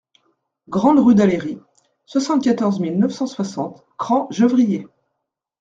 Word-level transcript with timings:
Grande 0.67 0.97
Rue 0.97 1.13
d'Aléry, 1.13 1.59
soixante-quatorze 2.07 2.79
mille 2.79 2.97
neuf 2.97 3.11
cent 3.11 3.27
soixante 3.27 3.85
Cran-Gevrier 3.99 4.87